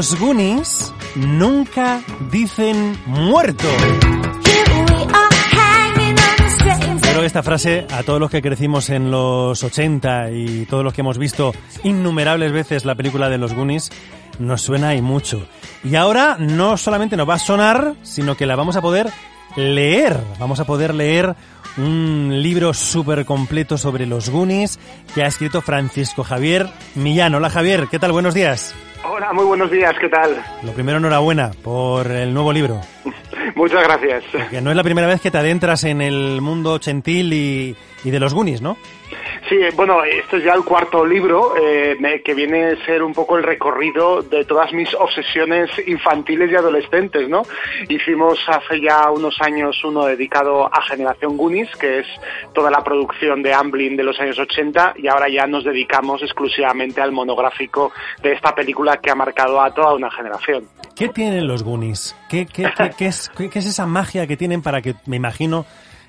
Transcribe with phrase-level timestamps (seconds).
[0.00, 2.00] Los Goonies nunca
[2.32, 3.68] dicen muerto.
[7.02, 10.94] Creo que esta frase a todos los que crecimos en los 80 y todos los
[10.94, 11.52] que hemos visto
[11.84, 13.90] innumerables veces la película de los Goonies
[14.38, 15.46] nos suena y mucho.
[15.84, 19.10] Y ahora no solamente nos va a sonar, sino que la vamos a poder
[19.54, 20.18] leer.
[20.38, 21.36] Vamos a poder leer
[21.76, 24.78] un libro súper completo sobre los Goonies
[25.14, 27.34] que ha escrito Francisco Javier Millán.
[27.34, 28.12] Hola Javier, ¿qué tal?
[28.12, 28.74] Buenos días.
[29.04, 30.42] Hola, muy buenos días, ¿qué tal?
[30.62, 32.80] Lo primero, enhorabuena por el nuevo libro.
[33.56, 34.24] Muchas gracias.
[34.50, 38.10] Que no es la primera vez que te adentras en el mundo ochentil y, y
[38.10, 38.76] de los Goonies, ¿no?
[39.50, 43.36] Sí, bueno, este es ya el cuarto libro eh, que viene a ser un poco
[43.36, 47.42] el recorrido de todas mis obsesiones infantiles y adolescentes, ¿no?
[47.88, 52.06] Hicimos hace ya unos años uno dedicado a Generación Goonies, que es
[52.54, 57.00] toda la producción de Amblin de los años 80, y ahora ya nos dedicamos exclusivamente
[57.00, 57.90] al monográfico
[58.22, 60.68] de esta película que ha marcado a toda una generación.
[60.94, 62.14] ¿Qué tienen los Goonies?
[62.28, 65.66] ¿Qué, qué, qué, qué es, qué, es, esa magia que tienen para que, me imagino,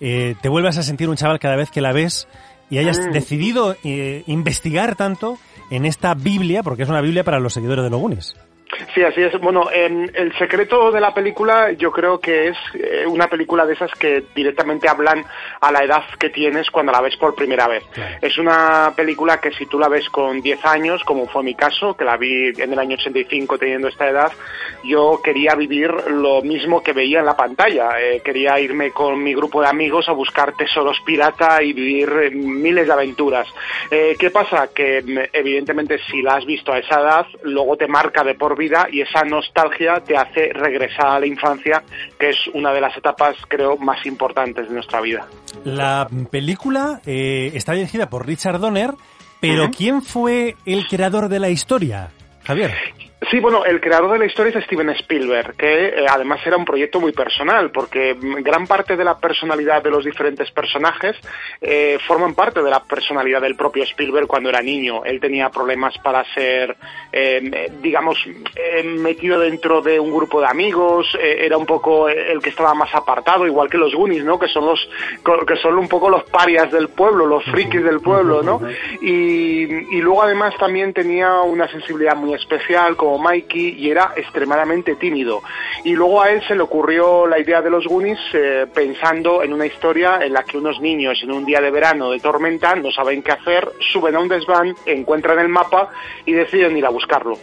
[0.00, 2.28] eh, te vuelvas a sentir un chaval cada vez que la ves
[2.70, 3.12] y hayas Mm.
[3.12, 5.38] decidido eh, investigar tanto
[5.70, 8.36] en esta Biblia, porque es una Biblia para los seguidores de los Goonies?
[8.94, 9.38] Sí, así es.
[9.40, 13.90] Bueno, el secreto de la película yo creo que es eh, una película de esas
[13.92, 15.24] que directamente hablan
[15.60, 17.84] a la edad que tienes cuando la ves por primera vez.
[18.20, 21.96] Es una película que si tú la ves con 10 años, como fue mi caso,
[21.96, 24.32] que la vi en el año 85 teniendo esta edad,
[24.82, 28.00] yo quería vivir lo mismo que veía en la pantalla.
[28.00, 32.86] Eh, quería irme con mi grupo de amigos a buscar tesoros pirata y vivir miles
[32.86, 33.46] de aventuras.
[33.90, 34.68] Eh, ¿Qué pasa?
[34.74, 38.53] Que mm, evidentemente si la has visto a esa edad, luego te marca de por
[38.56, 41.82] vida y esa nostalgia te hace regresar a la infancia,
[42.18, 45.26] que es una de las etapas, creo, más importantes de nuestra vida.
[45.64, 48.92] La película eh, está dirigida por Richard Donner,
[49.40, 49.70] pero.
[49.70, 52.10] ¿quién fue el creador de la historia?
[52.44, 52.72] Javier.
[53.30, 56.64] Sí, bueno, el creador de la historia es Steven Spielberg, que eh, además era un
[56.64, 61.16] proyecto muy personal, porque gran parte de la personalidad de los diferentes personajes
[61.60, 65.04] eh, forman parte de la personalidad del propio Spielberg cuando era niño.
[65.04, 66.76] Él tenía problemas para ser,
[67.12, 68.18] eh, digamos,
[68.56, 72.74] eh, metido dentro de un grupo de amigos, eh, era un poco el que estaba
[72.74, 74.38] más apartado, igual que los Goonies, ¿no?
[74.38, 74.88] Que son los,
[75.46, 78.60] que son un poco los parias del pueblo, los frikis del pueblo, ¿no?
[79.00, 85.42] Y, y luego además también tenía una sensibilidad muy especial Mikey y era extremadamente tímido.
[85.84, 89.52] Y luego a él se le ocurrió la idea de los Goonies eh, pensando en
[89.52, 92.90] una historia en la que unos niños en un día de verano de tormenta no
[92.90, 95.90] saben qué hacer, suben a un desván, encuentran el mapa
[96.24, 97.38] y deciden ir a buscarlo.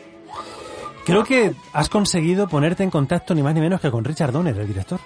[1.05, 4.57] Creo que has conseguido ponerte en contacto ni más ni menos que con Richard Donner,
[4.57, 4.99] el director.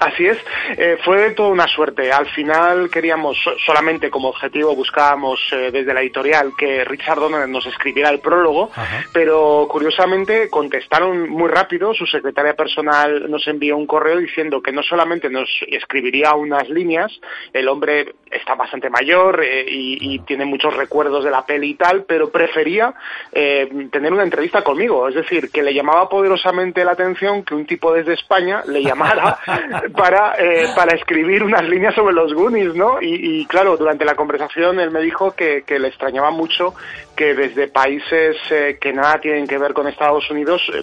[0.00, 0.38] Así es,
[0.78, 2.10] eh, fue toda una suerte.
[2.10, 7.46] Al final queríamos so- solamente como objetivo buscábamos eh, desde la editorial que Richard Donner
[7.46, 8.70] nos escribiera el prólogo,
[9.12, 11.92] pero curiosamente contestaron muy rápido.
[11.92, 17.12] Su secretaria personal nos envió un correo diciendo que no solamente nos escribiría unas líneas,
[17.52, 21.74] el hombre está bastante mayor eh, y, y tiene muchos recuerdos de la peli y
[21.74, 22.94] tal, pero prefería
[23.32, 25.08] eh, tener una entrevista conmigo.
[25.08, 29.38] Es decir, que le llamaba poderosamente la atención que un tipo desde España le llamara
[29.90, 33.00] para, eh, para escribir unas líneas sobre los Goonies, ¿no?
[33.00, 36.74] Y, claro, durante la conversación él me dijo que, que le extrañaba mucho
[37.16, 40.82] que desde países eh, que nada tienen que ver con Estados Unidos eh,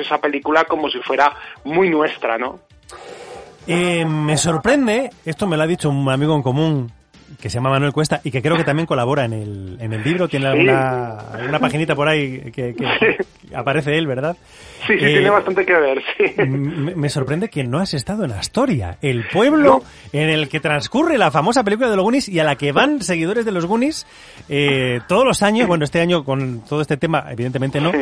[0.00, 1.32] esa película como si fuera
[1.64, 2.60] muy nuestra, ¿no?
[3.66, 6.92] Eh, me sorprende, esto me lo ha dicho un amigo en común
[7.40, 10.02] que se llama Manuel Cuesta y que creo que también colabora en el, en el
[10.02, 13.16] libro, tiene alguna, alguna paginita por ahí que, que-
[13.48, 14.36] que aparece él, ¿verdad?
[14.86, 16.24] Sí, sí, Eh, tiene bastante que ver, sí.
[16.46, 19.82] Me, me sorprende que no has estado en Astoria, el pueblo
[20.12, 23.02] en el que transcurre la famosa película de los Goonies y a la que van
[23.02, 24.06] seguidores de los Goonies
[24.48, 25.66] eh, todos los años.
[25.68, 27.92] Bueno, este año con todo este tema, evidentemente no.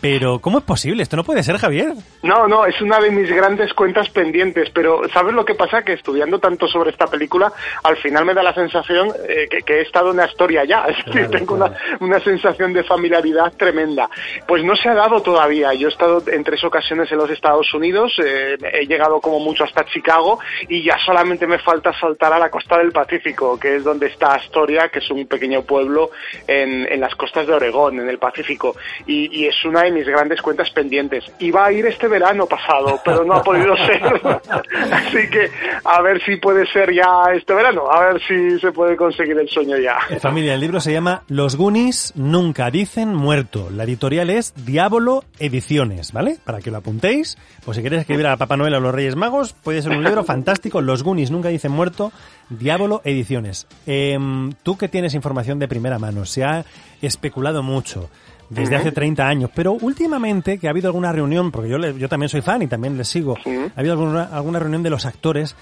[0.00, 1.02] Pero, ¿cómo es posible?
[1.02, 1.92] Esto no puede ser, Javier.
[2.22, 5.82] No, no, es una de mis grandes cuentas pendientes, pero ¿sabes lo que pasa?
[5.82, 7.52] Que estudiando tanto sobre esta película,
[7.84, 10.84] al final me da la sensación sensación eh, que, he estado en la historia ya,
[10.88, 14.08] es decir, tengo una, una, sensación de familiaridad tremenda.
[14.46, 17.72] Pues no se ha dado todavía, yo he estado en tres ocasiones en los Estados
[17.74, 20.38] Unidos, eh, he llegado como mucho hasta Chicago
[20.68, 24.34] y ya solamente me falta saltar a la costa del Pacífico, que es donde está
[24.34, 26.10] Astoria, que es un pequeño pueblo
[26.46, 28.76] en, en las costas de Oregón, en el Pacífico,
[29.06, 31.24] y, y es una de mis grandes cuentas pendientes.
[31.38, 34.02] Iba a ir este verano pasado, pero no ha podido ser.
[34.92, 35.50] Así que
[35.84, 39.48] a ver si puede ser ya este verano, a ver si se puede conseguir el
[39.48, 39.98] sueño ya.
[40.08, 43.70] Eh, familia, el libro se llama Los Goonies nunca dicen muerto.
[43.70, 46.38] La editorial es Diablo Ediciones, ¿vale?
[46.44, 47.38] Para que lo apuntéis.
[47.64, 50.24] Pues si queréis escribir a Papá Noel o los Reyes Magos, puede ser un libro
[50.24, 50.80] fantástico.
[50.80, 52.12] Los Goonies nunca dicen muerto.
[52.48, 53.66] Diablo Ediciones.
[53.86, 56.64] Em, tú que tienes información de primera mano, se ha
[57.00, 58.10] especulado mucho
[58.50, 62.28] desde hace 30 años, pero últimamente que ha habido alguna reunión, porque yo, yo también
[62.28, 65.54] soy fan y también les sigo, ha habido alguna, alguna reunión de los actores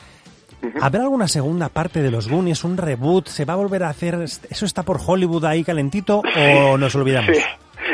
[0.80, 3.28] ¿Habrá alguna segunda parte de los Goonies, un reboot?
[3.28, 4.14] ¿Se va a volver a hacer?
[4.14, 7.36] ¿Eso está por Hollywood ahí calentito o nos olvidamos?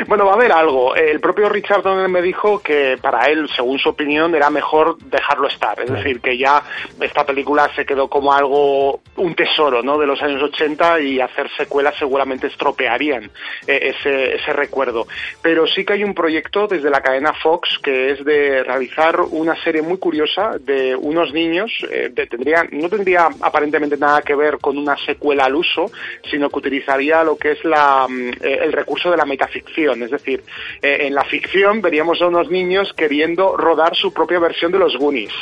[0.07, 0.95] Bueno, va a haber algo.
[0.95, 5.47] El propio Richard Donner me dijo que para él, según su opinión, era mejor dejarlo
[5.47, 5.79] estar.
[5.79, 6.61] Es decir, que ya
[6.99, 9.97] esta película se quedó como algo, un tesoro, ¿no?
[9.97, 13.31] De los años 80 y hacer secuelas seguramente estropearían
[13.67, 15.07] eh, ese, ese recuerdo.
[15.41, 19.55] Pero sí que hay un proyecto desde la cadena Fox que es de realizar una
[19.63, 24.77] serie muy curiosa de unos niños, eh, tendría, no tendría aparentemente nada que ver con
[24.77, 25.91] una secuela al uso,
[26.29, 30.11] sino que utilizaría lo que es la, mm, eh, el recurso de la metaficción es
[30.11, 30.43] decir,
[30.81, 34.97] eh, en la ficción veríamos a unos niños queriendo rodar su propia versión de los
[34.97, 35.33] Goonies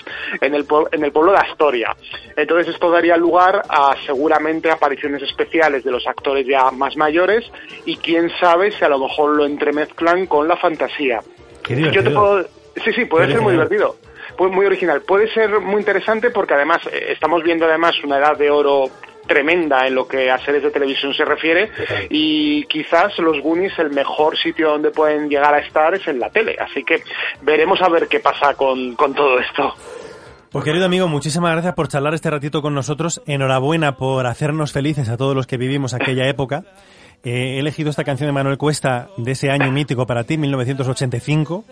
[0.41, 1.95] en el, en el pueblo de Astoria.
[2.35, 7.45] Entonces esto daría lugar a seguramente apariciones especiales de los actores ya más mayores
[7.85, 11.19] y quién sabe si a lo mejor lo entremezclan con la fantasía.
[11.67, 12.49] Yo te
[12.83, 13.95] Sí, sí, puede ser muy divertido
[14.37, 15.01] muy original.
[15.01, 18.85] Puede ser muy interesante porque además eh, estamos viendo además una edad de oro
[19.27, 21.69] tremenda en lo que a series de televisión se refiere
[22.09, 26.29] y quizás los Goonies el mejor sitio donde pueden llegar a estar es en la
[26.29, 26.57] tele.
[26.59, 27.03] Así que
[27.41, 29.73] veremos a ver qué pasa con, con todo esto.
[30.51, 33.23] Pues querido amigo, muchísimas gracias por charlar este ratito con nosotros.
[33.25, 36.63] Enhorabuena por hacernos felices a todos los que vivimos aquella época.
[37.23, 41.63] He elegido esta canción de Manuel Cuesta de ese año mítico para ti, 1985,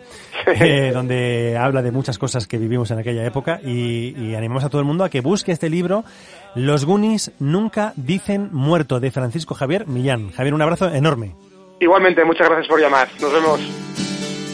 [0.48, 4.69] eh, donde habla de muchas cosas que vivimos en aquella época y, y, animamos a
[4.69, 6.06] todo el mundo a que busque este libro,
[6.56, 10.31] Los Goonies nunca dicen muerto, de Francisco Javier Millán.
[10.31, 11.36] Javier, un abrazo enorme.
[11.81, 13.09] Igualmente, muchas gracias por llamar.
[13.19, 13.59] Nos vemos.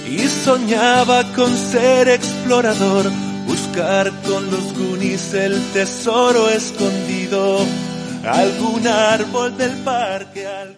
[0.09, 3.05] Y soñaba con ser explorador,
[3.45, 7.59] buscar con los Goonies el tesoro escondido,
[8.23, 10.77] algún árbol del parque al